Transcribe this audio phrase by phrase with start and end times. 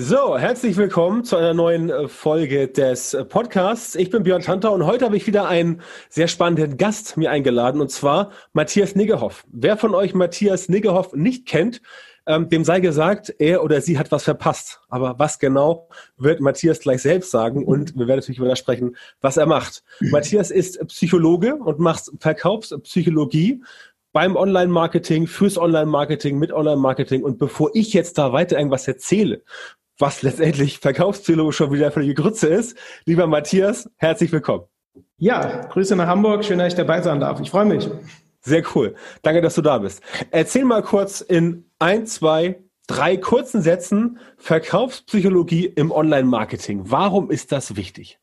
[0.00, 3.96] So, herzlich willkommen zu einer neuen äh, Folge des äh, Podcasts.
[3.96, 7.80] Ich bin Björn Tantau und heute habe ich wieder einen sehr spannenden Gast mir eingeladen
[7.80, 9.44] und zwar Matthias Niggehoff.
[9.50, 11.82] Wer von euch Matthias Niggehoff nicht kennt,
[12.28, 14.78] ähm, dem sei gesagt, er oder sie hat was verpasst.
[14.88, 18.96] Aber was genau, wird Matthias gleich selbst sagen und wir werden natürlich über das sprechen,
[19.20, 19.82] was er macht.
[19.98, 23.64] Matthias ist Psychologe und macht Verkaufspsychologie
[24.12, 27.24] beim Online-Marketing, fürs Online-Marketing, mit Online-Marketing.
[27.24, 29.42] Und bevor ich jetzt da weiter irgendwas erzähle,
[29.98, 32.76] was letztendlich Verkaufspsychologe schon wieder für die Grütze ist.
[33.04, 34.64] Lieber Matthias, herzlich willkommen.
[35.18, 36.44] Ja, Grüße nach Hamburg.
[36.44, 37.40] Schön, dass ich dabei sein darf.
[37.40, 37.88] Ich freue mich.
[38.40, 38.94] Sehr cool.
[39.22, 40.00] Danke, dass du da bist.
[40.30, 46.82] Erzähl mal kurz in ein, zwei, drei kurzen Sätzen Verkaufspsychologie im Online-Marketing.
[46.84, 48.18] Warum ist das wichtig?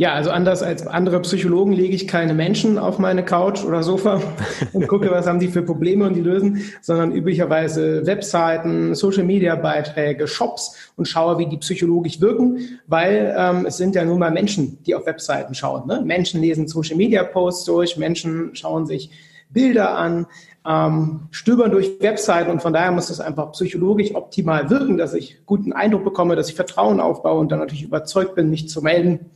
[0.00, 4.22] Ja, also anders als andere Psychologen lege ich keine Menschen auf meine Couch oder Sofa
[4.72, 10.92] und gucke, was haben die für Probleme und die lösen, sondern üblicherweise Webseiten, Social-Media-Beiträge, Shops
[10.94, 14.94] und schaue, wie die psychologisch wirken, weil ähm, es sind ja nun mal Menschen, die
[14.94, 15.88] auf Webseiten schauen.
[15.88, 16.00] Ne?
[16.04, 19.10] Menschen lesen Social-Media-Posts durch, Menschen schauen sich
[19.50, 20.26] Bilder an,
[20.64, 25.44] ähm, stöbern durch Webseiten und von daher muss es einfach psychologisch optimal wirken, dass ich
[25.44, 29.26] guten Eindruck bekomme, dass ich Vertrauen aufbaue und dann natürlich überzeugt bin, mich zu melden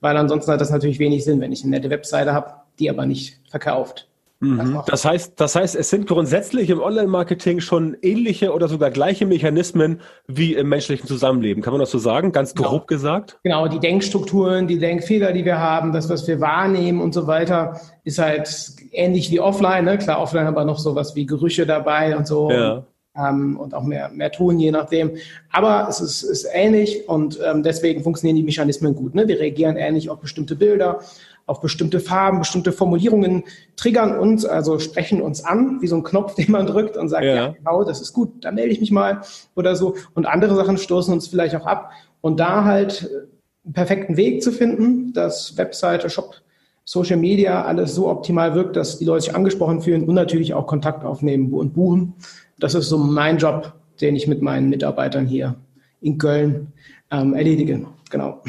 [0.00, 3.06] weil ansonsten hat das natürlich wenig Sinn, wenn ich eine nette Webseite habe, die aber
[3.06, 4.08] nicht verkauft.
[4.40, 4.82] Mhm.
[4.86, 10.00] Das heißt, das heißt, es sind grundsätzlich im Online-Marketing schon ähnliche oder sogar gleiche Mechanismen
[10.26, 11.62] wie im menschlichen Zusammenleben.
[11.62, 12.32] Kann man das so sagen?
[12.32, 12.68] Ganz genau.
[12.68, 13.38] grob gesagt?
[13.44, 17.80] Genau, die Denkstrukturen, die Denkfehler, die wir haben, das, was wir wahrnehmen und so weiter,
[18.04, 18.48] ist halt
[18.92, 19.86] ähnlich wie offline.
[19.86, 19.96] Ne?
[19.96, 22.50] Klar, offline aber noch sowas wie Gerüche dabei und so.
[22.50, 22.84] Ja
[23.18, 25.12] ähm, und auch mehr, mehr tun, je nachdem.
[25.50, 29.14] Aber es ist, ist ähnlich und ähm, deswegen funktionieren die Mechanismen gut.
[29.14, 29.28] Ne?
[29.28, 31.00] Wir reagieren ähnlich auf bestimmte Bilder,
[31.46, 33.44] auf bestimmte Farben, bestimmte Formulierungen,
[33.76, 37.24] triggern uns, also sprechen uns an, wie so ein Knopf, den man drückt und sagt,
[37.24, 39.22] ja, ja genau, das ist gut, da melde ich mich mal
[39.54, 39.94] oder so.
[40.14, 41.90] Und andere Sachen stoßen uns vielleicht auch ab.
[42.20, 43.26] Und da halt äh,
[43.64, 46.34] einen perfekten Weg zu finden, dass Webseite, Shop,
[46.88, 50.68] Social Media alles so optimal wirkt, dass die Leute sich angesprochen fühlen und natürlich auch
[50.68, 52.14] Kontakt aufnehmen und buchen
[52.58, 55.56] das ist so mein Job, den ich mit meinen Mitarbeitern hier
[56.00, 56.72] in Köln
[57.10, 57.86] ähm, erledige.
[58.10, 58.42] Genau.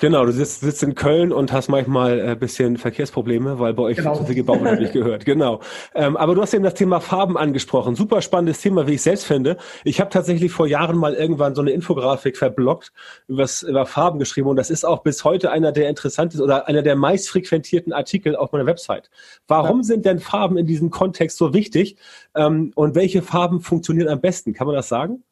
[0.00, 3.82] Genau, du sitzt, sitzt in Köln und hast manchmal ein äh, bisschen Verkehrsprobleme, weil bei
[3.82, 4.14] euch genau.
[4.14, 5.24] viel gebaut wird, ich gehört.
[5.24, 5.60] Genau.
[5.92, 7.96] Ähm, aber du hast eben das Thema Farben angesprochen.
[7.96, 9.56] Super spannendes Thema, wie ich selbst finde.
[9.82, 12.92] Ich habe tatsächlich vor Jahren mal irgendwann so eine Infografik verblockt,
[13.26, 16.82] übers, über Farben geschrieben und das ist auch bis heute einer der interessantesten oder einer
[16.82, 19.10] der meist frequentierten Artikel auf meiner Website.
[19.48, 19.82] Warum ja.
[19.82, 21.96] sind denn Farben in diesem Kontext so wichtig
[22.36, 24.52] ähm, und welche Farben funktionieren am besten?
[24.52, 25.24] Kann man das sagen?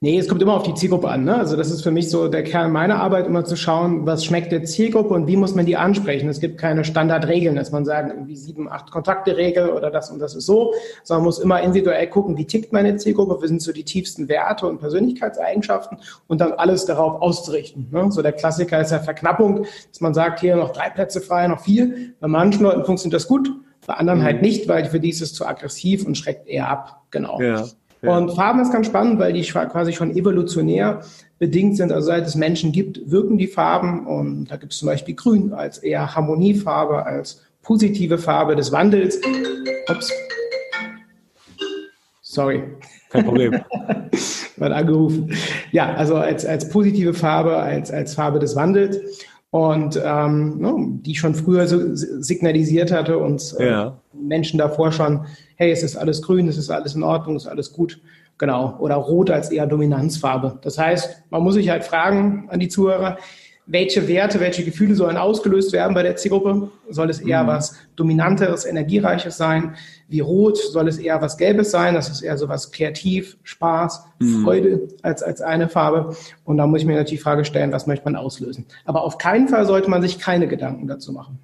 [0.00, 1.24] Nee, es kommt immer auf die Zielgruppe an.
[1.24, 1.36] Ne?
[1.36, 4.50] Also das ist für mich so der Kern meiner Arbeit, immer zu schauen, was schmeckt
[4.50, 6.28] der Zielgruppe und wie muss man die ansprechen.
[6.28, 10.34] Es gibt keine Standardregeln, dass man sagt, irgendwie sieben, acht Kontakte-Regel oder das und das
[10.34, 10.74] ist so,
[11.04, 14.28] sondern man muss immer individuell gucken, wie tickt meine Zielgruppe, was sind so die tiefsten
[14.28, 17.88] Werte und Persönlichkeitseigenschaften und dann alles darauf auszurichten.
[17.92, 18.10] Ne?
[18.10, 21.60] So der Klassiker ist ja Verknappung, dass man sagt, hier noch drei Plätze frei, noch
[21.60, 21.94] vier.
[22.18, 23.52] Bei manchen Leuten funktioniert das gut,
[23.86, 24.24] bei anderen mhm.
[24.24, 27.02] halt nicht, weil für die ist es zu aggressiv und schreckt eher ab.
[27.10, 27.40] Genau.
[27.40, 27.64] Ja.
[28.02, 31.02] Und Farben ist ganz spannend, weil die quasi schon evolutionär
[31.38, 31.92] bedingt sind.
[31.92, 34.06] Also seit es Menschen gibt, wirken die Farben.
[34.06, 39.20] Und da gibt es zum Beispiel Grün als eher Harmoniefarbe, als positive Farbe des Wandels.
[39.88, 40.12] Ups.
[42.22, 42.64] Sorry.
[43.10, 43.60] Kein Problem.
[44.56, 45.32] Mal angerufen.
[45.70, 48.98] Ja, also als, als positive Farbe, als, als Farbe des Wandels.
[49.50, 53.98] Und ähm, no, die schon früher so signalisiert hatte und äh, ja.
[54.14, 55.26] Menschen davor schon
[55.62, 58.00] hey, es ist alles grün, es ist alles in Ordnung, es ist alles gut.
[58.36, 58.76] Genau.
[58.80, 60.58] Oder rot als eher Dominanzfarbe.
[60.62, 63.16] Das heißt, man muss sich halt fragen an die Zuhörer,
[63.66, 66.72] welche Werte, welche Gefühle sollen ausgelöst werden bei der Zielgruppe?
[66.90, 67.46] Soll es eher mhm.
[67.46, 69.76] was Dominanteres, Energiereiches sein?
[70.08, 70.58] Wie rot?
[70.58, 71.94] Soll es eher was Gelbes sein?
[71.94, 74.42] Das ist eher so was Kreativ, Spaß, mhm.
[74.42, 76.16] Freude als, als eine Farbe.
[76.42, 78.66] Und da muss ich mir natürlich die Frage stellen, was möchte man auslösen?
[78.84, 81.38] Aber auf keinen Fall sollte man sich keine Gedanken dazu machen.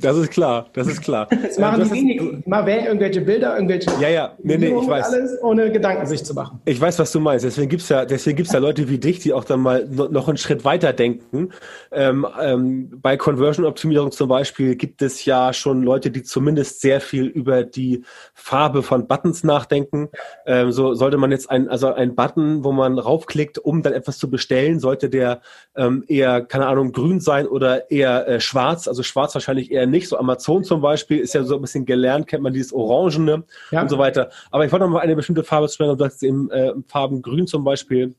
[0.00, 1.28] Das ist klar, das ist klar.
[1.42, 2.42] Das machen die wenigen.
[2.46, 3.90] Mal wählen irgendwelche Bilder, irgendwelche.
[4.00, 5.06] Ja, ja, nee, nee, ich weiß.
[5.06, 6.60] Alles ohne Gedanken sich zu machen.
[6.64, 7.44] Ich weiß, was du meinst.
[7.44, 10.38] Deswegen gibt's ja, deswegen gibt's ja Leute wie dich, die auch dann mal noch einen
[10.38, 11.50] Schritt weiter denken.
[11.92, 17.26] Ähm, ähm, bei Conversion-Optimierung zum Beispiel gibt es ja schon Leute, die zumindest sehr viel
[17.26, 20.08] über die Farbe von Buttons nachdenken.
[20.46, 24.18] Ähm, so sollte man jetzt ein, also ein Button, wo man raufklickt, um dann etwas
[24.18, 25.40] zu bestellen, sollte der
[25.76, 28.88] ähm, eher, keine Ahnung, grün sein oder eher äh, schwarz.
[28.88, 30.08] Also schwarz wahrscheinlich eher nicht.
[30.08, 33.82] So Amazon zum Beispiel ist ja so ein bisschen gelernt, kennt man dieses Orangene ja.
[33.82, 34.30] und so weiter.
[34.50, 35.98] Aber ich wollte noch mal eine bestimmte Farbe sprechen.
[35.98, 38.14] Du hast eben äh, Farben grün zum Beispiel.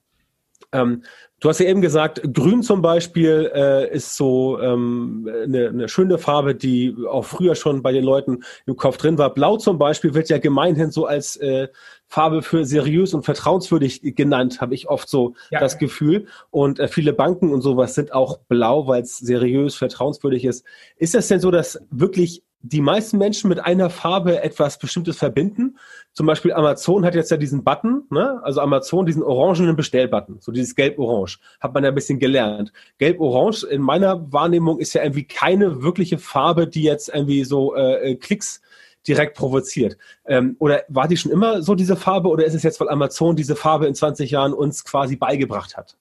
[0.74, 1.04] Ähm,
[1.40, 6.18] du hast ja eben gesagt, Grün zum Beispiel äh, ist so ähm, eine, eine schöne
[6.18, 9.34] Farbe, die auch früher schon bei den Leuten im Kopf drin war.
[9.34, 11.68] Blau zum Beispiel wird ja gemeinhin so als äh,
[12.12, 15.62] Farbe für seriös und vertrauenswürdig genannt, habe ich oft so ja.
[15.62, 16.28] das Gefühl.
[16.50, 20.66] Und äh, viele Banken und sowas sind auch blau, weil es seriös, vertrauenswürdig ist.
[20.98, 25.78] Ist das denn so, dass wirklich die meisten Menschen mit einer Farbe etwas Bestimmtes verbinden.
[26.12, 28.42] Zum Beispiel Amazon hat jetzt ja diesen Button, ne?
[28.44, 32.74] also Amazon diesen orangenen Bestellbutton, so dieses Gelb-Orange, hat man ja ein bisschen gelernt.
[32.98, 38.12] Gelb-Orange in meiner Wahrnehmung ist ja irgendwie keine wirkliche Farbe, die jetzt irgendwie so äh,
[38.12, 38.62] äh Klicks
[39.08, 39.98] direkt provoziert.
[40.26, 43.36] Ähm, oder war die schon immer so diese Farbe oder ist es jetzt, weil Amazon
[43.36, 45.98] diese Farbe in 20 Jahren uns quasi beigebracht hat?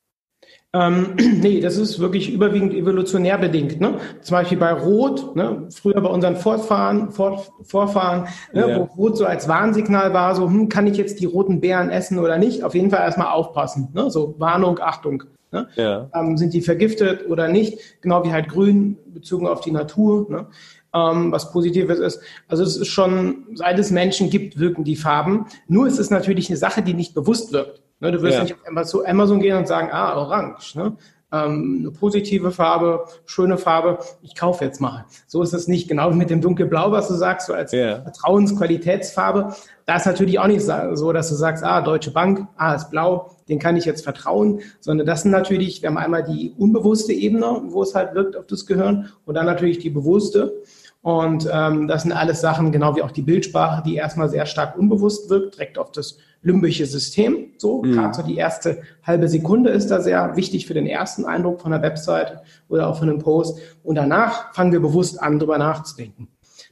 [0.72, 3.80] Ähm, nee, das ist wirklich überwiegend evolutionär bedingt.
[3.80, 3.94] Ne?
[4.20, 5.66] Zum Beispiel bei Rot, ne?
[5.70, 8.68] früher bei unseren Vorfahren, Vor Vorfahren ne?
[8.68, 8.78] Ja.
[8.78, 12.18] wo Rot so als Warnsignal war, so hm, kann ich jetzt die roten Beeren essen
[12.18, 12.62] oder nicht?
[12.62, 13.88] Auf jeden Fall erstmal aufpassen.
[13.94, 14.10] Ne?
[14.10, 15.24] So Warnung, Achtung.
[15.52, 15.66] Ne?
[15.74, 16.08] Ja.
[16.14, 18.00] Ähm, sind die vergiftet oder nicht?
[18.02, 20.30] Genau wie halt Grün bezogen auf die Natur.
[20.30, 20.46] Ne?
[20.92, 22.20] Ähm, was Positives ist.
[22.48, 25.46] Also es ist schon, seit es Menschen gibt, wirken die Farben.
[25.68, 27.80] Nur ist es natürlich eine Sache, die nicht bewusst wirkt.
[28.00, 28.42] Ne, du wirst ja.
[28.42, 30.74] nicht auf Amazon gehen und sagen, ah, orange.
[30.74, 30.96] Ne?
[31.32, 35.04] Ähm, eine positive Farbe, schöne Farbe, ich kaufe jetzt mal.
[35.28, 35.86] So ist es nicht.
[35.86, 38.00] Genau mit dem dunkelblau, was du sagst, so als ja.
[38.02, 39.54] Vertrauensqualitätsfarbe.
[39.86, 43.36] Da ist natürlich auch nicht so, dass du sagst, ah, Deutsche Bank, ah, ist blau,
[43.48, 47.62] den kann ich jetzt vertrauen, sondern das sind natürlich, wir haben einmal die unbewusste Ebene,
[47.66, 50.62] wo es halt wirkt auf das Gehirn und dann natürlich die bewusste.
[51.02, 54.76] Und ähm, das sind alles Sachen, genau wie auch die Bildsprache, die erstmal sehr stark
[54.76, 57.52] unbewusst wirkt, direkt auf das limbische System.
[57.56, 57.92] So, mhm.
[57.92, 61.70] gerade so die erste halbe Sekunde ist da sehr wichtig für den ersten Eindruck von
[61.70, 62.38] der Website
[62.68, 63.58] oder auch von einem Post.
[63.82, 66.28] Und danach fangen wir bewusst an, drüber nachzudenken.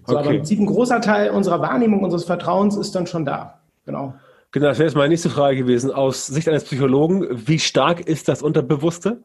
[0.06, 0.16] So, okay.
[0.16, 3.60] aber im Prinzip ein großer Teil unserer Wahrnehmung, unseres Vertrauens ist dann schon da.
[3.86, 4.14] Genau.
[4.50, 5.90] Genau, das wäre jetzt meine nächste Frage gewesen.
[5.90, 9.22] Aus Sicht eines Psychologen, wie stark ist das Unterbewusste?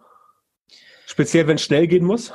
[1.06, 2.34] Speziell, wenn es schnell gehen muss?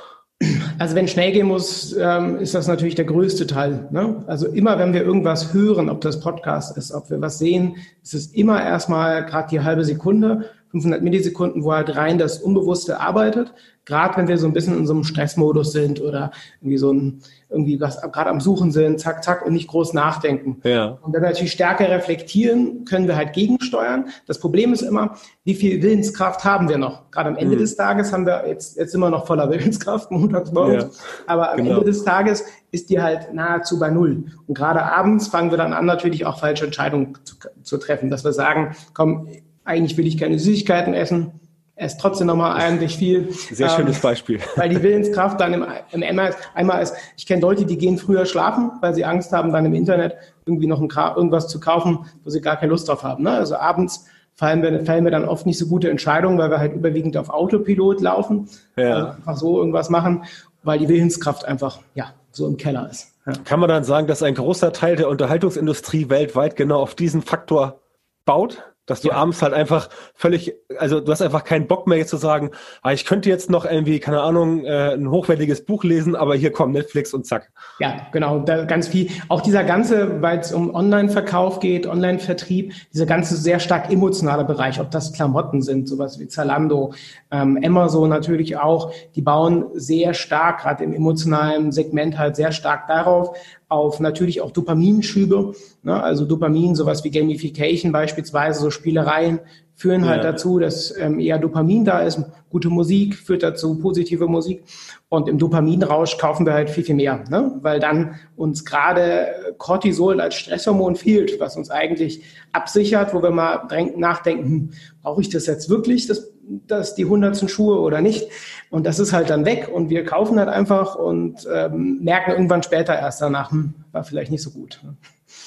[0.78, 3.88] Also wenn schnell gehen muss, ähm, ist das natürlich der größte Teil.
[3.90, 4.22] Ne?
[4.28, 8.14] Also immer, wenn wir irgendwas hören, ob das Podcast ist, ob wir was sehen, ist
[8.14, 13.54] es immer erstmal gerade die halbe Sekunde 500 Millisekunden, wo halt rein das Unbewusste arbeitet.
[13.86, 16.30] Gerade wenn wir so ein bisschen in so einem Stressmodus sind oder
[16.60, 20.60] irgendwie so ein, irgendwie was gerade am Suchen sind, zack, zack und nicht groß nachdenken.
[20.62, 20.98] Ja.
[21.00, 24.10] Und wenn wir natürlich stärker reflektieren, können wir halt gegensteuern.
[24.26, 27.10] Das Problem ist immer, wie viel Willenskraft haben wir noch?
[27.10, 27.60] Gerade am Ende mhm.
[27.60, 30.84] des Tages haben wir jetzt, jetzt immer noch voller Willenskraft, montags morgens.
[30.84, 31.24] Ja.
[31.26, 31.78] Aber am genau.
[31.78, 34.26] Ende des Tages ist die halt nahezu bei Null.
[34.46, 38.22] Und gerade abends fangen wir dann an, natürlich auch falsche Entscheidungen zu, zu treffen, dass
[38.22, 39.28] wir sagen, komm,
[39.68, 41.32] eigentlich will ich keine Süßigkeiten essen,
[41.76, 43.32] esse trotzdem nochmal eigentlich viel.
[43.32, 44.40] Sehr schönes ähm, Beispiel.
[44.56, 48.26] Weil die Willenskraft dann im, im einmal, einmal ist, ich kenne Leute, die gehen früher
[48.26, 52.30] schlafen, weil sie Angst haben, dann im Internet irgendwie noch ein, irgendwas zu kaufen, wo
[52.30, 53.22] sie gar keine Lust drauf haben.
[53.22, 53.30] Ne?
[53.30, 56.74] Also abends fallen wir, fallen wir dann oft nicht so gute Entscheidungen, weil wir halt
[56.74, 58.48] überwiegend auf Autopilot laufen.
[58.76, 58.94] Ja.
[58.94, 60.24] Also einfach so irgendwas machen,
[60.64, 63.14] weil die Willenskraft einfach, ja, so im Keller ist.
[63.26, 63.34] Ja.
[63.44, 67.80] Kann man dann sagen, dass ein großer Teil der Unterhaltungsindustrie weltweit genau auf diesen Faktor
[68.24, 68.62] baut?
[68.88, 69.14] Dass du ja.
[69.14, 72.50] abends halt einfach völlig, also du hast einfach keinen Bock mehr jetzt zu sagen,
[72.82, 76.50] ah, ich könnte jetzt noch irgendwie, keine Ahnung, äh, ein hochwertiges Buch lesen, aber hier
[76.50, 77.50] kommt Netflix und zack.
[77.78, 79.10] Ja, genau, da ganz viel.
[79.28, 84.80] Auch dieser ganze, weil es um Online-Verkauf geht, Online-Vertrieb, dieser ganze sehr stark emotionale Bereich,
[84.80, 86.94] ob das Klamotten sind, sowas wie Zalando,
[87.30, 92.86] ähm, Amazon natürlich auch, die bauen sehr stark, gerade im emotionalen Segment halt sehr stark
[92.88, 93.36] darauf,
[93.68, 96.02] auf natürlich auch Dopaminschübe, ne?
[96.02, 99.40] also Dopamin, sowas wie Gamification beispielsweise, so Spielereien
[99.74, 100.32] führen halt ja.
[100.32, 102.20] dazu, dass ähm, eher Dopamin da ist.
[102.50, 104.64] Gute Musik führt dazu, positive Musik.
[105.08, 107.58] Und im Dopaminrausch kaufen wir halt viel, viel mehr, ne?
[107.60, 112.22] weil dann uns gerade Cortisol als Stresshormon fehlt, was uns eigentlich
[112.52, 114.70] absichert, wo wir mal nachdenken, hm,
[115.02, 116.32] brauche ich das jetzt wirklich, das,
[116.66, 118.28] das die hundertsten Schuhe oder nicht?
[118.70, 122.62] Und das ist halt dann weg und wir kaufen halt einfach und ähm, merken irgendwann
[122.62, 124.80] später erst danach, hm, war vielleicht nicht so gut.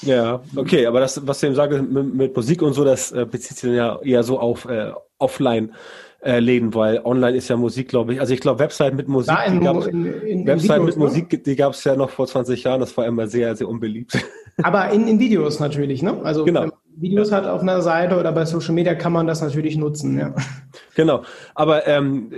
[0.04, 3.26] Ja, okay, aber das, was du eben sagst mit, mit Musik und so, das äh,
[3.26, 5.74] bezieht sich dann ja eher so auf äh, offline
[6.24, 8.20] äh, Läden, weil online ist ja Musik, glaube ich.
[8.20, 11.04] Also ich glaube, Website mit Musik, in, die gab's, in, in, Website Videos, mit ne?
[11.04, 12.80] Musik, die gab es ja noch vor 20 Jahren.
[12.80, 14.18] Das war immer sehr, sehr unbeliebt.
[14.62, 16.20] Aber in, in Videos natürlich, ne?
[16.24, 16.68] Also genau.
[17.02, 17.38] Videos ja.
[17.38, 20.34] hat auf einer Seite oder bei Social Media kann man das natürlich nutzen, ja.
[20.96, 21.24] Genau.
[21.56, 22.32] Aber ähm,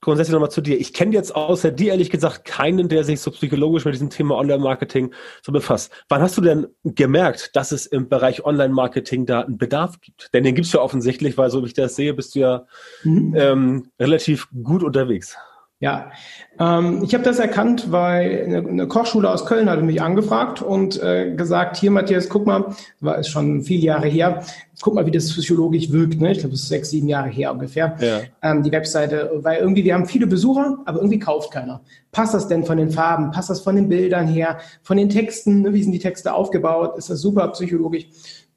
[0.00, 0.78] grundsätzlich nochmal zu dir.
[0.78, 4.36] Ich kenne jetzt außer dir ehrlich gesagt keinen, der sich so psychologisch mit diesem Thema
[4.36, 5.92] Online-Marketing so befasst.
[6.08, 10.32] Wann hast du denn gemerkt, dass es im Bereich Online-Marketing da einen Bedarf gibt?
[10.34, 12.66] Denn den gibt es ja offensichtlich, weil so wie ich das sehe, bist du ja
[13.02, 13.34] mhm.
[13.36, 15.36] ähm, relativ gut unterwegs.
[15.84, 16.12] Ja,
[16.58, 20.98] ähm, ich habe das erkannt, weil eine, eine, Kochschule aus Köln hatte mich angefragt und
[21.02, 24.42] äh, gesagt, hier Matthias, guck mal, war es schon viele Jahre her,
[24.80, 26.22] guck mal, wie das physiologisch wirkt.
[26.22, 26.32] Ne?
[26.32, 27.98] Ich glaube, das ist sechs, sieben Jahre her ungefähr.
[28.00, 28.20] Ja.
[28.40, 31.82] Ähm, die Webseite, weil irgendwie, wir haben viele Besucher, aber irgendwie kauft keiner.
[32.12, 33.30] Passt das denn von den Farben?
[33.30, 34.56] Passt das von den Bildern her?
[34.82, 35.60] Von den Texten?
[35.60, 35.74] Ne?
[35.74, 36.96] Wie sind die Texte aufgebaut?
[36.96, 38.06] Ist das super psychologisch?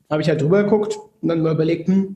[0.09, 2.15] Habe ich halt drüber geguckt und dann mal überlegt, hm,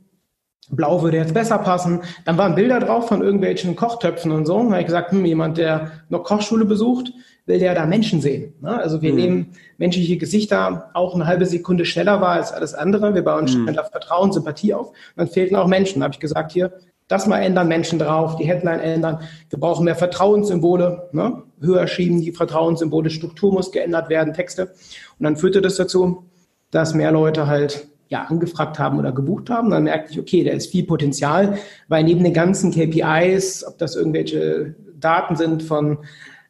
[0.70, 2.02] Blau würde jetzt besser passen.
[2.26, 4.58] Dann waren Bilder drauf von irgendwelchen Kochtöpfen und so.
[4.58, 7.12] Da habe ich gesagt, hm, jemand, der noch Kochschule besucht,
[7.46, 8.54] will der da Menschen sehen.
[8.62, 8.78] Ne?
[8.78, 9.20] Also wir mhm.
[9.20, 13.14] nehmen menschliche Gesichter auch eine halbe Sekunde schneller wahr als alles andere.
[13.14, 13.74] Wir bauen mhm.
[13.92, 14.92] Vertrauen, Sympathie auf.
[15.16, 16.00] Dann fehlten auch Menschen.
[16.00, 16.72] Da habe ich gesagt, hier,
[17.08, 19.20] das mal ändern, Menschen drauf, die Headline ändern.
[19.50, 21.44] Wir brauchen mehr Vertrauenssymbole, ne?
[21.60, 24.72] höher schieben die Vertrauenssymbole, Struktur muss geändert werden, Texte.
[25.20, 26.24] Und dann führte das dazu,
[26.72, 29.70] dass mehr Leute halt ja, angefragt haben oder gebucht haben.
[29.70, 33.96] Dann merkte ich, okay, da ist viel Potenzial, weil neben den ganzen KPIs, ob das
[33.96, 36.00] irgendwelche Daten sind von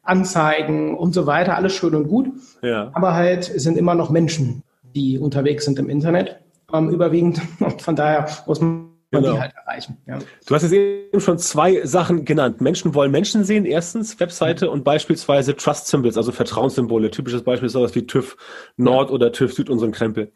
[0.02, 2.28] Anzeigen und so weiter, alles schön und gut.
[2.62, 2.90] Ja.
[2.94, 4.64] Aber halt sind immer noch Menschen,
[4.96, 6.40] die unterwegs sind im Internet,
[6.72, 7.40] ähm, überwiegend.
[7.60, 9.34] Und von daher muss man Genau.
[9.34, 9.98] die halt erreichen.
[10.06, 10.18] Ja.
[10.46, 12.62] Du hast jetzt eben schon zwei Sachen genannt.
[12.62, 13.66] Menschen wollen Menschen sehen.
[13.66, 17.10] Erstens Webseite und beispielsweise Trust Symbols, also Vertrauenssymbole.
[17.10, 18.38] Typisches Beispiel ist sowas wie TÜV
[18.78, 19.14] Nord ja.
[19.14, 20.32] oder TÜV Süd und so ein Krempel.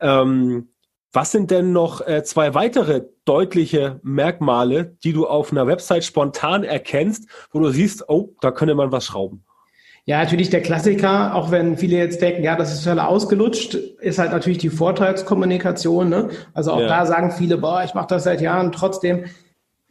[0.00, 0.68] Ähm,
[1.12, 6.62] was sind denn noch äh, zwei weitere deutliche Merkmale, die du auf einer Website spontan
[6.62, 9.44] erkennst, wo du siehst, oh, da könnte man was schrauben?
[10.04, 14.18] Ja, natürlich der Klassiker, auch wenn viele jetzt denken, ja, das ist total ausgelutscht, ist
[14.18, 16.08] halt natürlich die Vorteilskommunikation.
[16.08, 16.30] Ne?
[16.54, 16.86] Also auch ja.
[16.86, 19.24] da sagen viele, boah, ich mache das seit Jahren, trotzdem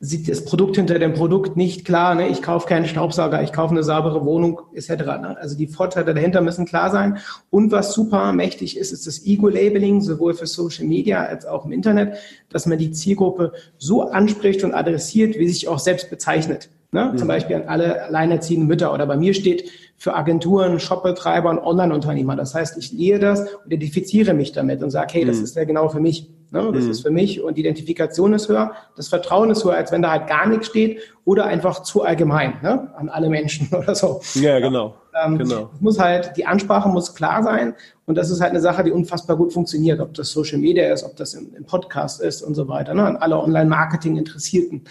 [0.01, 2.15] sieht das Produkt hinter dem Produkt nicht klar.
[2.15, 2.29] Ne?
[2.29, 4.89] Ich kaufe keinen Staubsauger, ich kaufe eine saubere Wohnung etc.
[4.89, 5.38] Ne?
[5.39, 7.18] Also die Vorteile dahinter müssen klar sein.
[7.50, 11.74] Und was super mächtig ist, ist das Ego-Labeling, sowohl für Social Media als auch im
[11.74, 12.18] Internet,
[12.50, 16.70] dass man die Zielgruppe so anspricht und adressiert, wie sich auch selbst bezeichnet.
[16.91, 17.12] Ne?
[17.12, 17.18] Mhm.
[17.18, 22.38] Zum Beispiel an alle alleinerziehenden Mütter oder bei mir steht für Agenturen, Shopbetreiber und Online-Unternehmer.
[22.38, 25.44] Das heißt, ich lehe das und identifiziere mich damit und sage, hey, das mhm.
[25.44, 26.29] ist ja genau für mich.
[26.51, 26.72] Ne?
[26.74, 26.91] Das mhm.
[26.91, 30.10] ist für mich und die Identifikation ist höher, das Vertrauen ist höher, als wenn da
[30.10, 32.91] halt gar nichts steht oder einfach zu allgemein ne?
[32.96, 34.22] an alle Menschen oder so.
[34.34, 34.96] Ja, genau.
[35.24, 35.70] Ähm, genau.
[35.79, 37.75] Muss halt, die Ansprache muss klar sein
[38.08, 41.03] und das ist halt eine Sache, die unfassbar gut funktioniert, ob das Social Media ist,
[41.03, 43.06] ob das im, im Podcast ist und so weiter, ne?
[43.06, 44.86] an alle Online-Marketing-Interessierten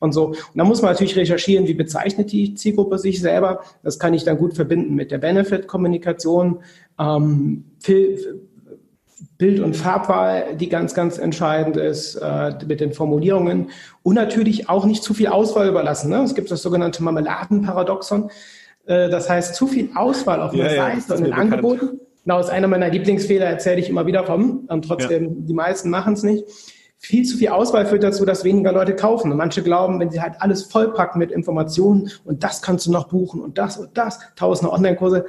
[0.00, 0.26] und so.
[0.26, 3.60] Und da muss man natürlich recherchieren, wie bezeichnet die Zielgruppe sich selber.
[3.84, 6.60] Das kann ich dann gut verbinden mit der Benefit-Kommunikation.
[6.98, 7.64] Ähm,
[9.38, 13.70] Bild- und Farbwahl, die ganz, ganz entscheidend ist, äh, mit den Formulierungen.
[14.02, 16.10] Und natürlich auch nicht zu viel Auswahl überlassen.
[16.10, 16.22] Ne?
[16.22, 18.30] Es gibt das sogenannte Marmeladenparadoxon.
[18.86, 22.00] Äh, das heißt, zu viel Auswahl auf der ja, Seite ja, und den Angeboten.
[22.24, 24.64] Genau, ist einer meiner Lieblingsfehler, erzähle ich immer wieder vom.
[24.68, 25.30] Und trotzdem, ja.
[25.36, 26.44] die meisten machen es nicht.
[26.98, 29.30] Viel zu viel Auswahl führt dazu, dass weniger Leute kaufen.
[29.30, 33.08] Und manche glauben, wenn sie halt alles vollpacken mit Informationen und das kannst du noch
[33.08, 35.26] buchen und das und das, tausende Online-Kurse,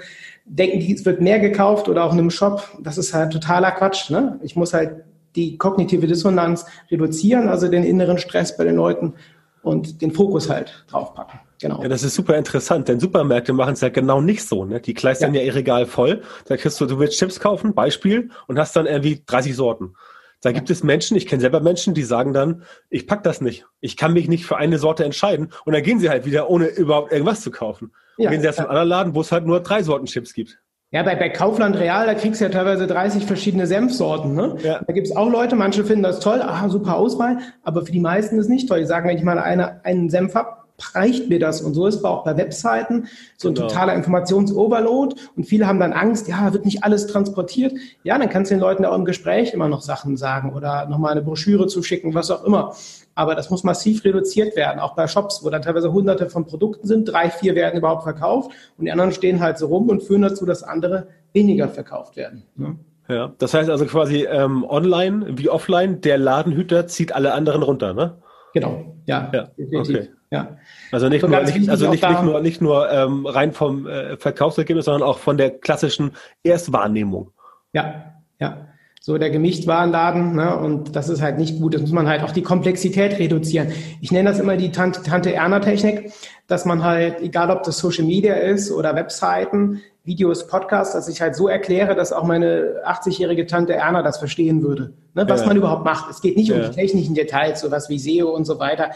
[0.48, 2.63] denken die, es wird mehr gekauft oder auch in einem Shop.
[2.82, 4.10] Das ist halt totaler Quatsch.
[4.10, 4.39] Ne?
[4.44, 5.04] Ich muss halt
[5.36, 9.13] die kognitive Dissonanz reduzieren, also den inneren Stress bei den Leuten
[9.62, 11.39] und den Fokus halt draufpacken.
[11.60, 11.82] Genau.
[11.82, 14.63] Ja, das ist super interessant, denn Supermärkte machen es ja genau nicht so.
[14.63, 14.80] Ne?
[14.80, 15.42] Die kleistern ja.
[15.42, 16.22] ja ihr Regal voll.
[16.46, 19.96] Da kriegst du, du willst Chips kaufen, Beispiel, und hast dann irgendwie 30 Sorten.
[20.41, 23.65] Da gibt es Menschen, ich kenne selber Menschen, die sagen dann, ich pack das nicht.
[23.79, 25.51] Ich kann mich nicht für eine Sorte entscheiden.
[25.65, 27.91] Und dann gehen sie halt wieder, ohne überhaupt irgendwas zu kaufen.
[28.17, 28.65] Ja, gehen sie erst ja.
[28.65, 30.60] in einen anderen Laden, wo es halt nur drei Sorten Chips gibt.
[30.91, 34.34] Ja, bei, bei Kaufland Real, da kriegst du ja teilweise 30 verschiedene Senfsorten.
[34.34, 34.56] Ne?
[34.63, 34.82] Ja.
[34.86, 38.38] Da gibt's auch Leute, manche finden das toll, ah, super Auswahl, aber für die meisten
[38.38, 38.79] ist es nicht toll.
[38.79, 40.56] Die sagen, wenn ich mal eine, einen Senf hab,
[40.93, 41.62] reicht mir das.
[41.62, 43.07] Und so ist es auch bei Webseiten
[43.38, 43.67] so ein genau.
[43.67, 45.15] totaler Informationsoverload.
[45.36, 47.74] Und viele haben dann Angst, ja, wird nicht alles transportiert.
[48.03, 51.12] Ja, dann kannst du den Leuten auch im Gespräch immer noch Sachen sagen oder nochmal
[51.12, 52.75] eine Broschüre zuschicken, was auch immer.
[53.15, 56.86] Aber das muss massiv reduziert werden, auch bei Shops, wo dann teilweise hunderte von Produkten
[56.86, 60.22] sind, drei, vier werden überhaupt verkauft und die anderen stehen halt so rum und führen
[60.22, 62.43] dazu, dass andere weniger verkauft werden.
[62.55, 62.75] Ne?
[63.10, 67.93] Ja, das heißt also quasi ähm, online wie offline, der Ladenhüter zieht alle anderen runter,
[67.93, 68.17] ne?
[68.59, 69.95] Genau, ja, ja definitiv.
[69.95, 70.09] Okay.
[70.29, 70.57] Ja.
[70.91, 74.85] Also nicht nur, nicht, also nicht, nicht nur, nicht nur ähm, rein vom äh, Verkaufsergebnis,
[74.85, 76.11] sondern auch von der klassischen
[76.43, 77.31] Erstwahrnehmung.
[77.71, 78.67] Ja, ja
[79.07, 80.35] so der Gemischtwarenladen.
[80.35, 80.57] Ne?
[80.57, 81.73] Und das ist halt nicht gut.
[81.73, 83.71] Das muss man halt auch die Komplexität reduzieren.
[84.01, 86.11] Ich nenne das immer die Tante, Tante Erna Technik,
[86.47, 91.21] dass man halt, egal ob das Social Media ist oder Webseiten, Videos, Podcasts, dass ich
[91.21, 95.23] halt so erkläre, dass auch meine 80-jährige Tante Erna das verstehen würde, ne?
[95.25, 95.47] was ja.
[95.47, 96.11] man überhaupt macht.
[96.11, 96.57] Es geht nicht ja.
[96.57, 98.91] um die technischen Details, sowas wie SEO und so weiter,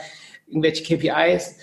[0.45, 1.55] irgendwelche KPIs.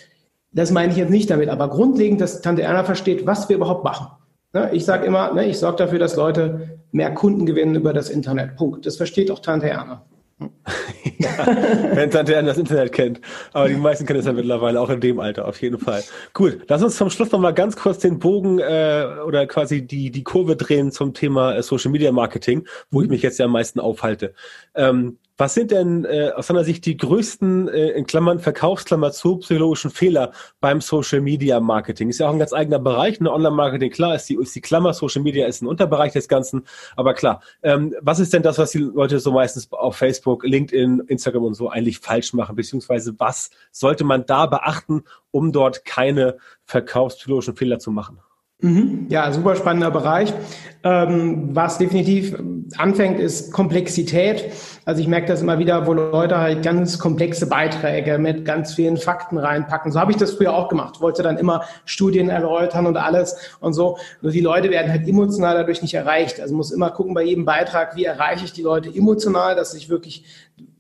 [0.53, 3.85] Das meine ich jetzt nicht damit, aber grundlegend, dass Tante Erna versteht, was wir überhaupt
[3.85, 4.07] machen.
[4.53, 4.71] Ne?
[4.73, 8.57] Ich sage immer, ne, ich sorge dafür, dass Leute mehr Kunden gewinnen über das Internet.
[8.57, 8.87] Punkt.
[8.87, 10.05] Das versteht auch Tante Erna.
[11.19, 11.47] ja,
[11.95, 13.21] wenn Tante Erna das Internet kennt.
[13.53, 16.05] Aber die meisten kennen es ja mittlerweile auch in dem Alter, auf jeden Fall.
[16.33, 20.23] Gut, lass uns zum Schluss nochmal ganz kurz den Bogen äh, oder quasi die, die
[20.23, 23.81] Kurve drehen zum Thema äh, Social Media Marketing, wo ich mich jetzt ja am meisten
[23.81, 24.33] aufhalte.
[24.75, 29.39] Ähm, was sind denn äh, aus deiner Sicht die größten, äh, in Klammern Verkaufsklammer zu,
[29.39, 32.09] psychologischen Fehler beim Social Media Marketing?
[32.11, 33.21] Ist ja auch ein ganz eigener Bereich.
[33.21, 33.33] Ne?
[33.33, 36.67] Online-Marketing, klar, ist die, ist die Klammer, Social Media ist ein Unterbereich des Ganzen.
[36.97, 41.05] Aber klar, ähm, was ist denn das, was die Leute so meistens auf Facebook, LinkedIn,
[41.07, 42.57] Instagram und so eigentlich falsch machen?
[42.57, 48.19] Beziehungsweise was sollte man da beachten, um dort keine verkaufspsychologischen Fehler zu machen?
[48.61, 49.07] Mhm.
[49.09, 50.35] Ja, super spannender Bereich.
[50.83, 52.37] Ähm, was definitiv
[52.77, 54.53] anfängt, ist Komplexität.
[54.85, 58.97] Also ich merke das immer wieder, wo Leute halt ganz komplexe Beiträge mit ganz vielen
[58.97, 59.93] Fakten reinpacken.
[59.93, 61.01] So habe ich das früher auch gemacht.
[61.01, 63.99] Wollte dann immer Studien erläutern und alles und so.
[64.23, 66.41] Nur die Leute werden halt emotional dadurch nicht erreicht.
[66.41, 69.89] Also muss immer gucken bei jedem Beitrag, wie erreiche ich die Leute emotional, dass ich
[69.89, 70.25] wirklich,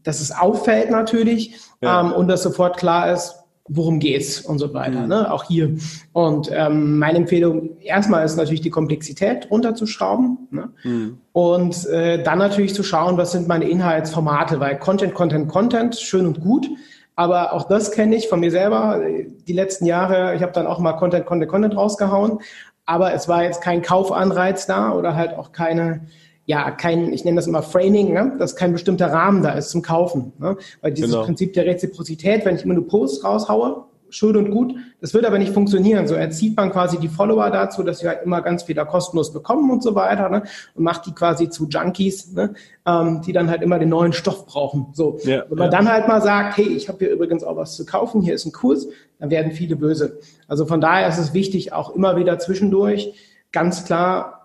[0.03, 2.01] dass es auffällt natürlich ja.
[2.01, 3.37] ähm, und dass sofort klar ist,
[3.69, 5.09] worum geht's und so weiter, mhm.
[5.09, 5.33] ne?
[5.33, 5.77] auch hier.
[6.13, 10.71] Und ähm, meine Empfehlung erstmal ist natürlich die Komplexität runterzuschrauben ne?
[10.83, 11.19] Mhm.
[11.33, 16.27] und äh, dann natürlich zu schauen, was sind meine Inhaltsformate, weil Content, Content, Content, schön
[16.27, 16.69] und gut,
[17.17, 19.03] aber auch das kenne ich von mir selber.
[19.47, 22.39] Die letzten Jahre, ich habe dann auch mal Content, Content, Content rausgehauen,
[22.87, 26.07] aber es war jetzt kein Kaufanreiz da oder halt auch keine
[26.49, 28.33] ja, kein, ich nenne das immer Framing, ne?
[28.39, 30.33] dass kein bestimmter Rahmen da ist zum Kaufen.
[30.39, 30.57] Ne?
[30.81, 31.25] Weil dieses genau.
[31.27, 35.39] Prinzip der Reziprozität, wenn ich immer nur Posts raushaue, schön und gut, das wird aber
[35.39, 36.09] nicht funktionieren.
[36.09, 39.31] So erzieht man quasi die Follower dazu, dass sie halt immer ganz viel da kostenlos
[39.31, 40.45] bekommen und so weiter ne?
[40.75, 42.55] und macht die quasi zu Junkies, ne?
[42.87, 44.87] ähm, die dann halt immer den neuen Stoff brauchen.
[44.95, 45.77] So, ja, wenn man ja.
[45.77, 48.47] dann halt mal sagt, hey, ich habe hier übrigens auch was zu kaufen, hier ist
[48.47, 48.87] ein Kurs,
[49.19, 50.19] dann werden viele böse.
[50.47, 53.13] Also von daher ist es wichtig, auch immer wieder zwischendurch
[53.53, 54.38] ganz klar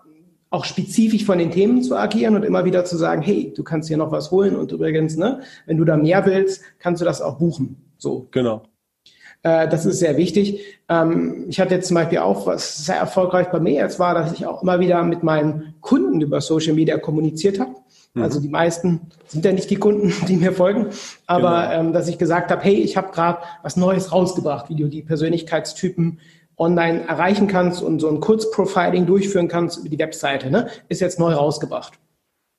[0.54, 3.88] auch spezifisch von den Themen zu agieren und immer wieder zu sagen, hey, du kannst
[3.88, 7.20] hier noch was holen und übrigens, ne, wenn du da mehr willst, kannst du das
[7.20, 7.76] auch buchen.
[7.98, 8.28] So.
[8.30, 8.62] Genau.
[9.42, 10.78] Äh, das ist sehr wichtig.
[10.88, 14.32] Ähm, ich hatte jetzt zum Beispiel auch, was sehr erfolgreich bei mir jetzt war, dass
[14.32, 17.74] ich auch immer wieder mit meinen Kunden über Social Media kommuniziert habe.
[18.14, 18.22] Mhm.
[18.22, 20.86] Also die meisten sind ja nicht die Kunden, die mir folgen,
[21.26, 21.80] aber genau.
[21.80, 25.02] ähm, dass ich gesagt habe, hey, ich habe gerade was Neues rausgebracht, wie du die
[25.02, 26.20] Persönlichkeitstypen
[26.56, 31.18] online erreichen kannst und so ein Kurzprofiling durchführen kannst über die Webseite, ne, ist jetzt
[31.18, 31.98] neu rausgebracht.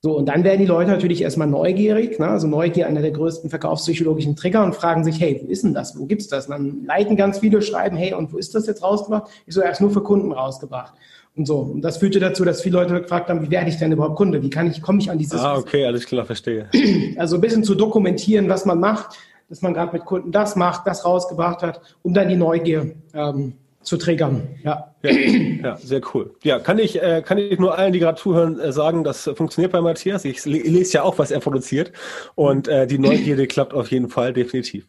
[0.05, 2.27] So, und dann werden die Leute natürlich erstmal neugierig, ne?
[2.27, 5.97] also Neugier einer der größten verkaufspsychologischen Trigger und fragen sich, hey, wo ist denn das?
[5.97, 6.45] Wo gibt's das?
[6.45, 9.31] Und dann leiten ganz viele, schreiben, hey, und wo ist das jetzt rausgebracht?
[9.47, 10.93] Ich so, erst nur für Kunden rausgebracht.
[11.35, 11.57] Und so.
[11.57, 14.43] Und das führte dazu, dass viele Leute gefragt haben, wie werde ich denn überhaupt Kunde?
[14.43, 15.41] Wie kann ich, komme ich an dieses?
[15.41, 16.69] Ah, okay, alles klar, verstehe.
[17.17, 19.17] Also ein bisschen zu dokumentieren, was man macht,
[19.49, 23.53] dass man gerade mit Kunden das macht, das rausgebracht hat, um dann die Neugier ähm,
[23.85, 24.47] zu triggern.
[24.63, 24.95] Ja.
[25.03, 25.11] ja.
[25.63, 26.35] Ja, sehr cool.
[26.43, 29.71] Ja, kann ich, äh, kann ich nur allen, die gerade zuhören, äh, sagen, das funktioniert
[29.71, 30.25] bei Matthias.
[30.25, 31.91] Ich lese ja auch, was er produziert.
[32.33, 34.87] Und äh, die Neugierde klappt auf jeden Fall, definitiv.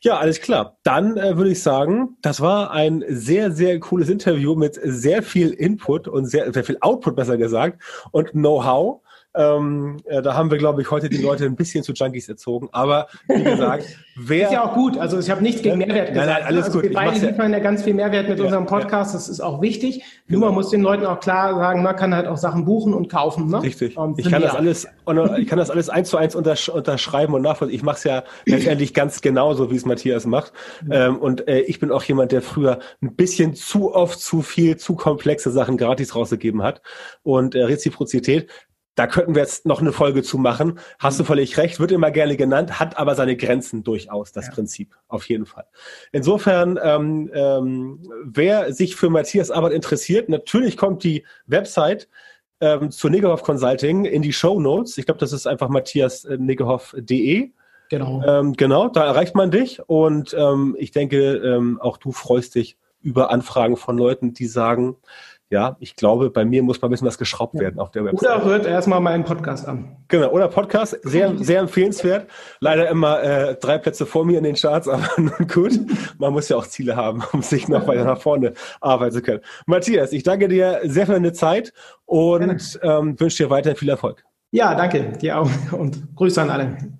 [0.00, 0.78] Ja, alles klar.
[0.82, 5.50] Dann äh, würde ich sagen, das war ein sehr, sehr cooles Interview mit sehr viel
[5.50, 9.02] Input und sehr, sehr viel Output, besser gesagt, und Know-how.
[9.34, 12.68] Ähm, äh, da haben wir, glaube ich, heute die Leute ein bisschen zu Junkies erzogen.
[12.72, 13.84] Aber wie gesagt,
[14.16, 14.46] wer.
[14.46, 14.98] Ist ja auch gut.
[14.98, 16.26] Also ich habe nichts gegen Mehrwert gesagt.
[16.26, 16.88] Nein, nein, alles also gut.
[16.88, 19.12] Wir beide liefern ja, ja ganz viel Mehrwert mit ja, unserem Podcast.
[19.12, 19.18] Ja.
[19.18, 20.02] Das ist auch wichtig.
[20.26, 23.08] Nur man muss den Leuten auch klar sagen, man kann halt auch Sachen buchen und
[23.08, 23.48] kaufen.
[23.48, 23.62] Ne?
[23.62, 23.96] Richtig.
[24.16, 24.88] ich kann das alles,
[25.38, 27.76] ich kann das alles eins zu eins untersch unterschreiben und nachvollziehen.
[27.76, 30.52] Ich mache es ja letztendlich ganz genauso, wie es Matthias macht.
[30.90, 34.76] Ähm, und äh, ich bin auch jemand, der früher ein bisschen zu oft zu viel,
[34.78, 36.82] zu komplexe Sachen gratis rausgegeben hat.
[37.22, 38.48] Und äh, Reziprozität
[38.98, 40.80] da könnten wir jetzt noch eine Folge zu machen.
[40.98, 41.28] Hast du mhm.
[41.28, 44.52] völlig recht, wird immer gerne genannt, hat aber seine Grenzen durchaus, das ja.
[44.52, 45.66] Prinzip, auf jeden Fall.
[46.10, 52.08] Insofern, ähm, ähm, wer sich für Matthias Arbeit interessiert, natürlich kommt die Website
[52.60, 54.98] ähm, zu Negehoff Consulting in die Show Notes.
[54.98, 57.50] Ich glaube, das ist einfach matthiasnegehoff.de.
[57.90, 58.22] Genau.
[58.26, 62.76] Ähm, genau, da erreicht man dich und ähm, ich denke, ähm, auch du freust dich
[63.00, 64.96] über Anfragen von Leuten, die sagen,
[65.50, 68.22] ja, ich glaube, bei mir muss mal ein bisschen was geschraubt werden auf der Website.
[68.22, 69.96] Oder hört erstmal meinen Podcast an.
[70.08, 72.28] Genau, oder Podcast, sehr, sehr empfehlenswert.
[72.60, 75.78] Leider immer äh, drei Plätze vor mir in den Charts, aber nun gut.
[76.18, 79.40] Man muss ja auch Ziele haben, um sich noch weiter nach vorne arbeiten zu können.
[79.66, 81.72] Matthias, ich danke dir sehr für deine Zeit
[82.04, 84.24] und ähm, wünsche dir weiterhin viel Erfolg.
[84.50, 86.97] Ja, danke, dir auch und Grüße an alle.